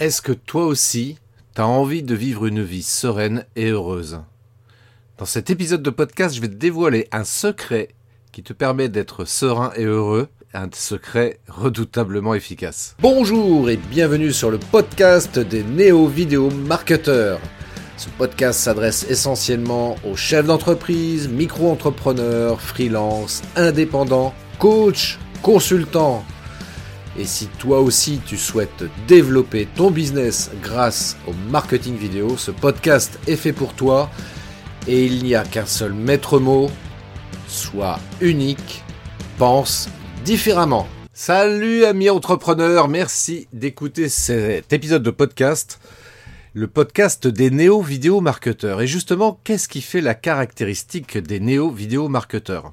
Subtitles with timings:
[0.00, 1.18] Est-ce que toi aussi,
[1.54, 4.22] tu as envie de vivre une vie sereine et heureuse?
[5.18, 7.90] Dans cet épisode de podcast, je vais te dévoiler un secret
[8.32, 12.96] qui te permet d'être serein et heureux, un secret redoutablement efficace.
[12.98, 17.38] Bonjour et bienvenue sur le podcast des néo-vidéo marketeurs.
[17.96, 26.24] Ce podcast s'adresse essentiellement aux chefs d'entreprise, micro-entrepreneurs, freelance, indépendants, coachs, consultants
[27.16, 33.18] et si toi aussi tu souhaites développer ton business grâce au marketing vidéo, ce podcast
[33.26, 34.10] est fait pour toi.
[34.86, 36.70] Et il n'y a qu'un seul maître mot,
[37.46, 38.82] sois unique,
[39.38, 39.88] pense
[40.24, 40.88] différemment.
[41.12, 45.78] Salut amis entrepreneurs, merci d'écouter cet épisode de podcast,
[46.52, 48.82] le podcast des néo-vidéo marketeurs.
[48.82, 52.72] Et justement, qu'est-ce qui fait la caractéristique des néo-vidéo marketeurs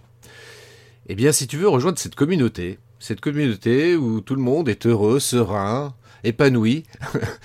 [1.08, 4.86] Eh bien, si tu veux rejoindre cette communauté, cette communauté où tout le monde est
[4.86, 6.84] heureux, serein, épanoui.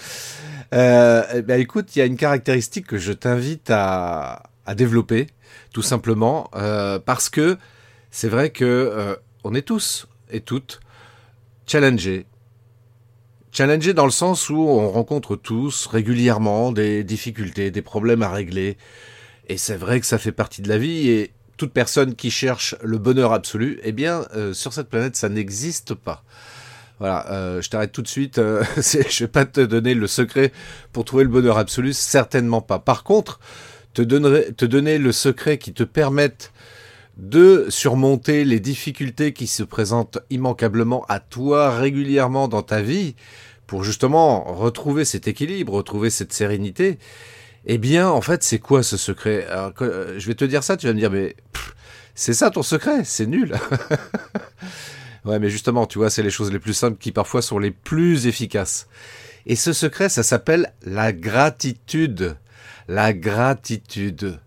[0.75, 4.43] euh, eh ben écoute, il y a une caractéristique que je t'invite à,
[4.77, 5.29] développer,
[5.73, 7.57] tout simplement, euh, parce que
[8.11, 10.81] c'est vrai que euh, on est tous et toutes
[11.67, 12.27] challengés.
[13.51, 18.77] Challengés dans le sens où on rencontre tous régulièrement des difficultés, des problèmes à régler.
[19.49, 22.75] Et c'est vrai que ça fait partie de la vie et toute personne qui cherche
[22.83, 26.23] le bonheur absolu, eh bien, euh, sur cette planète, ça n'existe pas.
[26.99, 28.39] Voilà, euh, je t'arrête tout de suite.
[28.39, 30.53] Euh, je vais pas te donner le secret
[30.93, 32.79] pour trouver le bonheur absolu, certainement pas.
[32.79, 33.39] Par contre,
[33.95, 36.53] te, donner le secret qui te permette
[37.17, 43.15] de surmonter les difficultés qui se présentent immanquablement à toi régulièrement dans ta vie,
[43.67, 46.99] pour justement retrouver cet équilibre, retrouver cette sérénité,
[47.67, 49.47] eh bien, en fait, c'est quoi ce secret?
[49.51, 51.35] Euh, Je vais te dire ça, tu vas me dire, mais
[52.15, 53.05] c'est ça ton secret?
[53.05, 53.55] C'est nul.
[55.25, 57.73] ouais, mais justement, tu vois, c'est les choses les plus simples qui parfois sont les
[57.73, 58.87] plus efficaces.
[59.47, 62.37] Et ce secret, ça s'appelle la gratitude.
[62.89, 64.39] La gratitude.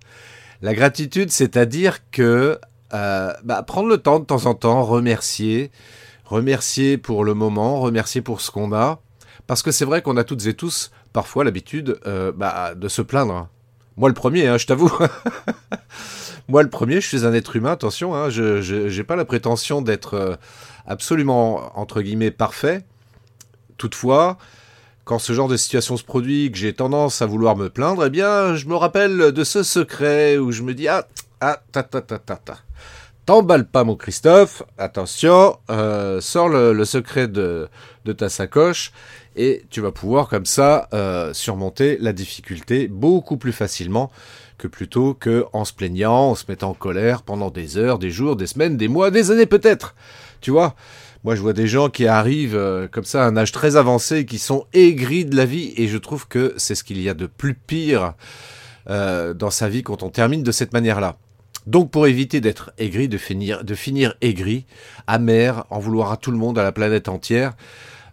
[0.62, 2.60] La gratitude, c'est-à-dire que
[2.94, 5.72] euh, bah, prendre le temps de temps en temps, remercier,
[6.26, 9.02] remercier pour le moment, remercier pour ce qu'on a,
[9.48, 13.02] parce que c'est vrai qu'on a toutes et tous parfois l'habitude euh, bah, de se
[13.02, 13.48] plaindre.
[13.98, 14.92] Moi le premier, hein, je t'avoue.
[16.48, 19.82] Moi le premier, je suis un être humain, attention, hein, je n'ai pas la prétention
[19.82, 20.36] d'être euh,
[20.88, 22.84] absolument, entre guillemets, parfait.
[23.78, 24.38] Toutefois,
[25.06, 28.10] quand ce genre de situation se produit, que j'ai tendance à vouloir me plaindre, eh
[28.10, 31.08] bien, je me rappelle de ce secret où je me dis, ah,
[31.42, 32.58] ah, ta, ta, ta, ta, ta.
[33.30, 34.64] T'emballe pas, mon Christophe.
[34.80, 37.70] Attention, euh, sors le, secret de,
[38.18, 38.92] ta sacoche
[39.36, 44.10] et tu vas pouvoir comme ça euh, surmonter la difficulté beaucoup plus facilement
[44.58, 48.10] que plutôt que en se plaignant, en se mettant en colère pendant des heures, des
[48.10, 49.94] jours, des semaines, des mois, des années peut-être.
[50.42, 50.74] Tu vois
[51.24, 54.26] moi, je vois des gens qui arrivent euh, comme ça à un âge très avancé,
[54.26, 57.14] qui sont aigris de la vie, et je trouve que c'est ce qu'il y a
[57.14, 58.16] de plus pire
[58.88, 61.16] dans sa vie quand on termine de cette manière-là.
[61.68, 63.64] Donc pour éviter d'être aigri, de finir,
[64.22, 64.66] aigri,
[65.08, 67.54] amer, en vouloir à tout le monde, à la planète entière,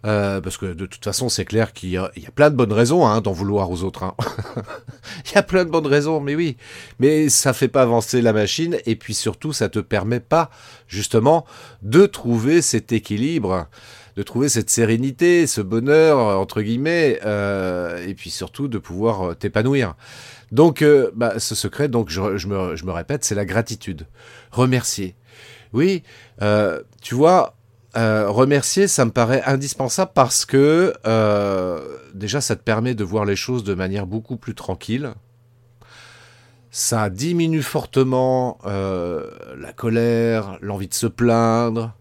[0.05, 3.05] euh, parce que de toute façon, c'est clair qu'il y, a plein de bonnes raisons
[3.07, 4.03] hein, d'en vouloir aux autres.
[4.03, 4.15] Hein.
[5.25, 6.57] il y a plein de bonnes raisons, mais oui.
[6.99, 10.49] Mais ça fait pas avancer la machine, et puis surtout, ça te permet pas,
[10.87, 11.45] justement,
[11.81, 13.67] de trouver cet équilibre,
[14.15, 19.33] de trouver cette sérénité, ce bonheur, entre guillemets, euh, et puis surtout de pouvoir euh,
[19.33, 19.95] t'épanouir.
[20.51, 20.81] Donc,
[21.13, 24.07] bah, ce secret, donc je, me, répète, c'est la gratitude.
[24.51, 25.15] Remercier.
[25.73, 26.03] Oui,
[27.01, 27.56] tu vois,
[27.97, 30.93] euh, remercier, ça me paraît indispensable parce que
[32.13, 35.13] déjà, ça te permet de voir les choses de manière beaucoup plus tranquille.
[36.71, 41.93] Ça diminue fortement la colère, l'envie de se plaindre,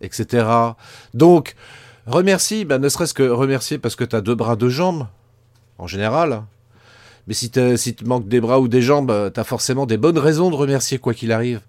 [0.00, 0.46] etc.
[1.12, 1.54] Donc,
[2.06, 5.06] remercie, ben, ne serait-ce que remercier parce que tu as deux bras, deux jambes,
[5.78, 6.42] en général.
[7.26, 10.18] Mais si, si tu manques des bras ou des jambes, euh, t'as forcément des bonnes
[10.18, 11.60] raisons de remercier quoi qu'il arrive.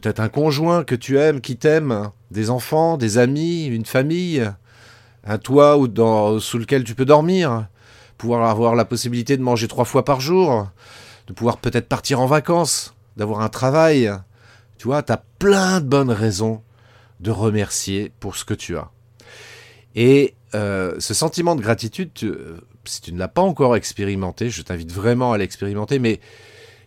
[0.00, 4.48] Peut-être un conjoint que tu aimes, qui t'aime, des enfants, des amis, une famille,
[5.24, 5.76] un toit
[6.38, 7.66] sous lequel tu peux dormir,
[8.16, 10.68] pouvoir avoir la possibilité de manger trois fois par jour,
[11.26, 14.12] de pouvoir peut-être partir en vacances, d'avoir un travail.
[14.78, 16.62] Tu vois, t'as plein de bonnes raisons
[17.18, 18.92] de remercier pour ce que tu as.
[19.96, 22.10] Et euh, ce sentiment de gratitude,
[22.84, 25.98] si tu ne l'as pas encore expérimenté, je t'invite vraiment à l'expérimenter.
[25.98, 26.20] Mais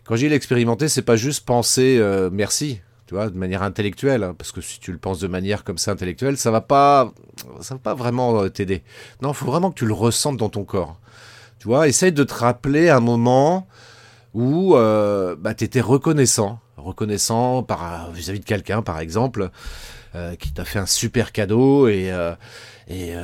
[0.04, 2.80] quand j'ai l'expérimenter, c'est pas juste penser euh, merci,
[3.12, 6.36] de manière intellectuelle, hein, parce que si tu le penses de manière comme ça intellectuelle,
[6.36, 7.12] ça va pas,
[7.60, 8.82] ça va pas vraiment euh, t'aider.
[9.20, 10.98] Non, il faut vraiment que tu le ressentes dans ton corps.
[11.58, 13.68] Tu vois, essaye de te rappeler un moment
[14.34, 19.50] où euh, bah, tu étais reconnaissant, reconnaissant par vis-à-vis de quelqu'un, par exemple,
[20.38, 22.12] qui t'a fait un super cadeau et,
[22.88, 23.14] et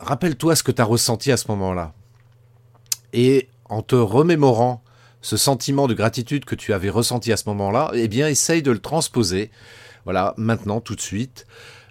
[0.00, 1.94] rappelle-toi ce que tu as ressenti à ce moment-là.
[3.14, 4.82] Et en te remémorant
[5.22, 8.70] ce sentiment de gratitude que tu avais ressenti à ce moment-là, eh bien, essaye de
[8.70, 9.50] le transposer,
[10.04, 11.46] voilà, maintenant, tout de suite,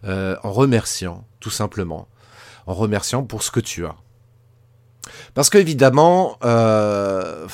[0.06, 2.08] euh, en remerciant, tout simplement,
[2.66, 3.96] en remerciant pour ce que tu as.
[5.34, 7.48] Parce qu'évidemment, euh,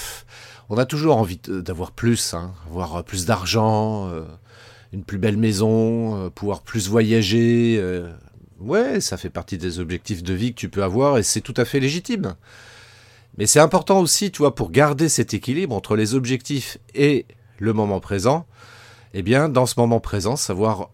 [0.69, 4.21] on a toujours envie d'avoir plus, hein, avoir plus d'argent, euh,
[4.93, 7.81] une plus belle maison, pouvoir plus voyager.
[8.59, 11.53] ouais, ça fait partie des objectifs de vie que tu peux avoir et c'est tout
[11.57, 12.35] à fait légitime.
[13.37, 17.25] Mais c'est important aussi, tu vois, pour garder cet équilibre entre les objectifs et
[17.59, 18.45] le moment présent,
[19.13, 20.89] eh bien, dans ce moment présent, savoir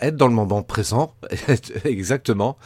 [0.00, 1.14] être dans le moment présent,
[1.84, 2.56] exactement,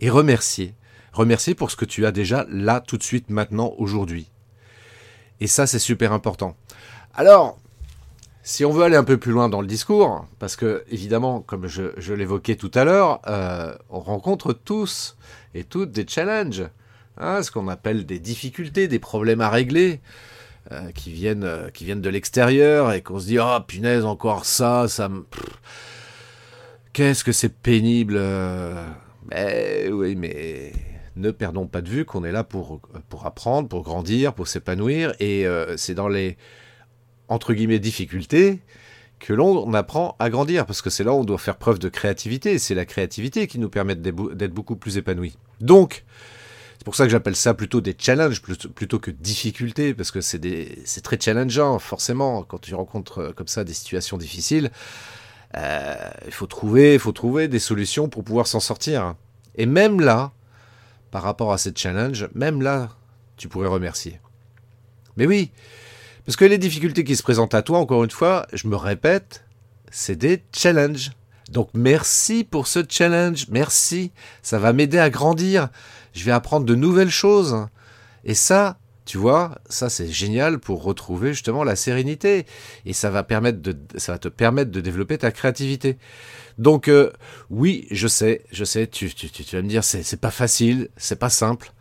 [0.00, 0.74] et remercier.
[1.12, 4.30] Remercier pour ce que tu as déjà là, tout de suite, maintenant, aujourd'hui.
[5.40, 6.56] Et ça, c'est super important.
[7.14, 7.58] Alors,
[8.42, 11.66] si on veut aller un peu plus loin dans le discours, parce que évidemment, comme
[11.66, 15.16] je, l'évoquais tout à l'heure, euh, on rencontre tous
[15.54, 16.64] et toutes des challenges.
[17.18, 20.00] Hein, ce qu'on appelle des difficultés, des problèmes à régler,
[20.70, 24.44] euh, qui, viennent, euh, qui viennent de l'extérieur et qu'on se dit Oh punaise, encore
[24.44, 25.26] ça, ça me.
[26.92, 28.20] Qu'est-ce que c'est pénible
[29.30, 30.72] Mais oui, mais
[31.16, 32.80] ne perdons pas de vue qu'on est là pour,
[33.24, 36.36] apprendre, pour grandir, pour s'épanouir, et euh, c'est dans les
[37.28, 38.60] entre guillemets difficultés
[39.18, 41.88] que l'on apprend à grandir, parce que c'est là où on doit faire preuve de
[41.88, 45.38] créativité, c'est la créativité qui nous permet d'être beaucoup plus épanouis.
[45.60, 46.04] Donc,
[46.82, 50.40] c'est pour ça que j'appelle ça plutôt des challenges plutôt, que difficultés, parce que c'est
[51.04, 54.72] très challengeant, forcément, quand tu rencontres euh, comme ça des situations difficiles.
[55.56, 55.94] Euh,
[56.26, 59.14] il faut trouver, faut trouver des solutions pour pouvoir s'en sortir.
[59.54, 60.32] Et même là,
[61.12, 62.88] par rapport à cette challenge, même là,
[63.36, 64.18] tu pourrais remercier.
[65.16, 65.52] Mais oui,
[66.26, 69.44] parce que les difficultés qui se présentent à toi, encore une fois, je me répète,
[69.92, 71.12] c'est des challenges.
[71.50, 74.12] Donc merci pour ce challenge, merci,
[74.42, 75.68] ça va m'aider à grandir,
[76.14, 77.66] je vais apprendre de nouvelles choses.
[78.24, 82.46] Et ça, tu vois, ça c'est génial pour retrouver justement la sérénité
[82.86, 85.98] et ça va permettre de, ça va te permettre de développer ta créativité.
[86.58, 87.10] Donc euh,
[87.50, 89.12] oui, je sais, je sais, tu,
[89.52, 91.72] vas me dire c'est pas facile, c'est pas simple.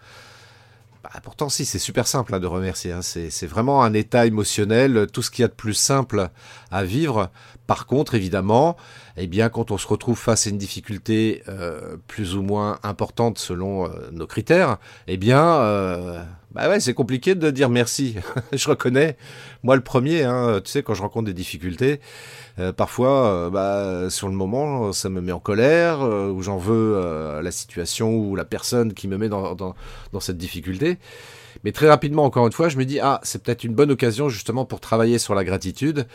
[1.04, 2.92] Bah, pourtant si, c'est super simple hein, de remercier.
[2.92, 3.02] Hein.
[3.02, 6.30] C'est vraiment un état émotionnel, tout ce qu'il y a de plus simple
[6.72, 7.30] à vivre.
[7.72, 8.76] Par contre, évidemment,
[9.16, 13.86] eh quand on se retrouve face à une difficulté euh, plus ou moins importante selon
[13.86, 14.78] euh, nos critères,
[15.08, 16.22] eh euh,
[16.52, 18.18] bah c'est compliqué de dire merci.
[18.52, 19.16] je reconnais,
[19.64, 22.02] moi le premier, hein, tu sais, quand je rencontre des difficultés,
[22.76, 28.14] parfois, bah, sur le moment, ça me met en colère, ou j'en veux la situation
[28.18, 29.76] ou la personne qui me met dans
[30.20, 30.98] cette difficulté.
[31.64, 34.30] Mais très rapidement, encore une fois, je me dis, ah, c'est peut-être une bonne occasion
[34.30, 36.08] justement pour travailler sur la gratitude.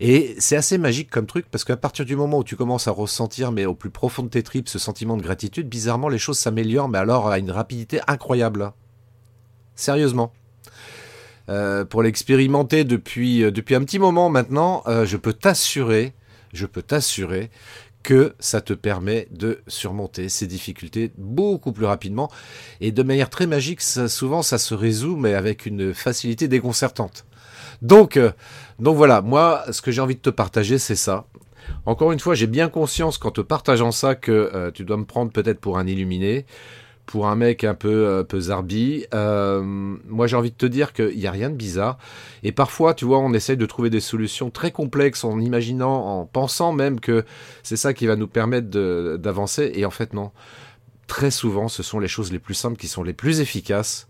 [0.00, 2.92] Et c'est assez magique comme truc, parce qu'à partir du moment où tu commences à
[2.92, 6.38] ressentir, mais au plus profond de tes tripes, ce sentiment de gratitude, bizarrement, les choses
[6.38, 8.72] s'améliorent, mais alors à une rapidité incroyable.
[9.74, 10.32] Sérieusement.
[11.48, 16.12] Euh, pour l'expérimenter depuis, euh, depuis un petit moment maintenant, euh, je peux t'assurer,
[16.52, 17.50] je peux t'assurer
[18.02, 22.30] que ça te permet de surmonter ces difficultés beaucoup plus rapidement
[22.80, 23.80] et de manière très magique.
[23.80, 27.24] souvent, ça se résout, mais avec une facilité déconcertante.
[27.80, 28.32] Donc, euh,
[28.78, 31.26] donc voilà, moi, ce que j'ai envie de te partager, c'est ça.
[31.86, 35.04] Encore une fois, j'ai bien conscience qu'en te partageant ça que euh, tu dois me
[35.04, 36.46] prendre peut-être pour un illuminé
[37.06, 39.04] pour un mec un peu, euh, peu zarbi.
[39.12, 41.98] Euh, moi, j'ai envie de te dire qu'il n'y a rien de bizarre.
[42.42, 46.26] Et parfois, tu vois, on essaye de trouver des solutions très complexes en imaginant, en
[46.26, 47.24] pensant même que
[47.62, 48.68] c'est ça qui va nous permettre
[49.16, 49.72] d'avancer.
[49.74, 50.30] Et en fait, non.
[51.06, 54.08] Très souvent, ce sont les choses les plus simples qui sont les plus efficaces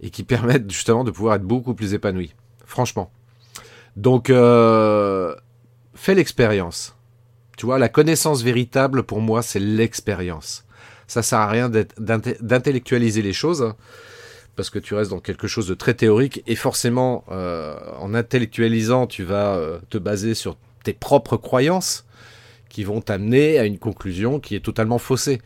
[0.00, 2.34] et qui permettent justement de pouvoir être beaucoup plus épanoui.
[2.64, 3.10] Franchement.
[3.96, 5.34] Donc, euh,
[5.94, 6.96] fais l'expérience.
[7.56, 10.64] Tu vois, la connaissance véritable, pour moi, c'est l'expérience.
[11.08, 13.76] Ça sert à rien d'intellectualiser les choses hein,
[14.56, 19.06] parce que tu restes dans quelque chose de très théorique et forcément euh, en intellectualisant
[19.06, 22.04] tu vas euh, te baser sur tes propres croyances
[22.68, 25.40] qui vont t'amener à une conclusion qui est totalement faussée.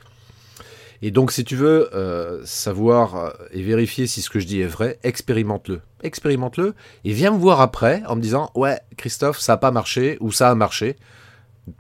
[1.01, 4.67] Et donc si tu veux euh, savoir et vérifier si ce que je dis est
[4.67, 5.81] vrai, expérimente-le.
[6.03, 10.17] Expérimente-le et viens me voir après en me disant ouais Christophe ça n'a pas marché
[10.19, 10.97] ou ça a marché.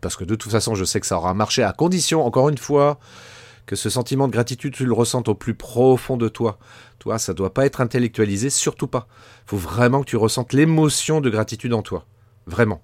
[0.00, 2.58] Parce que de toute façon je sais que ça aura marché à condition, encore une
[2.58, 3.00] fois,
[3.66, 6.59] que ce sentiment de gratitude, tu le ressentes au plus profond de toi.
[6.99, 9.07] Toi, ça doit pas être intellectualisé, surtout pas.
[9.47, 12.07] Faut vraiment que tu ressentes l'émotion de gratitude en toi.
[12.47, 12.83] Vraiment.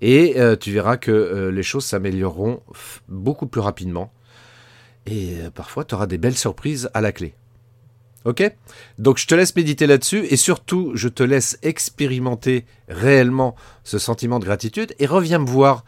[0.00, 2.62] Et euh, tu verras que euh, les choses s'amélioreront
[3.08, 4.12] beaucoup plus rapidement.
[5.06, 7.34] Et euh, parfois, tu auras des belles surprises à la clé.
[8.24, 8.42] Ok
[8.98, 14.38] Donc je te laisse méditer là-dessus et surtout je te laisse expérimenter réellement ce sentiment
[14.38, 15.84] de gratitude et reviens me voir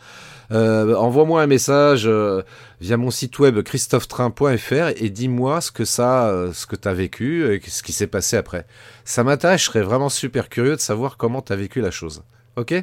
[0.52, 2.42] euh, envoie-moi un message euh,
[2.80, 7.54] via mon site web christophetrain.fr et dis-moi ce que ça, euh, ce que t'as vécu
[7.54, 8.66] et ce qui s'est passé après.
[9.04, 12.22] Ça m'intéresse, je serais vraiment super curieux de savoir comment t'as vécu la chose.
[12.56, 12.74] Ok?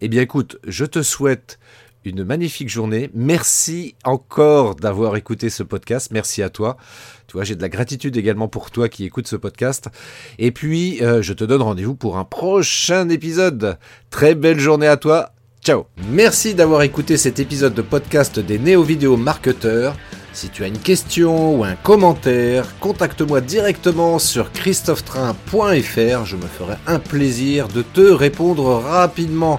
[0.00, 1.58] Eh bien écoute, je te souhaite
[2.06, 3.10] une magnifique journée.
[3.14, 6.10] Merci encore d'avoir écouté ce podcast.
[6.12, 6.76] Merci à toi.
[7.26, 9.88] Tu vois, j'ai de la gratitude également pour toi qui écoute ce podcast.
[10.38, 13.78] Et puis, euh, je te donne rendez-vous pour un prochain épisode.
[14.10, 15.30] Très belle journée à toi.
[15.62, 15.86] Ciao.
[16.10, 19.96] Merci d'avoir écouté cet épisode de podcast des néo-vidéo marketeurs.
[20.34, 26.24] Si tu as une question ou un commentaire, contacte-moi directement sur christophetrain.fr.
[26.24, 29.58] Je me ferai un plaisir de te répondre rapidement.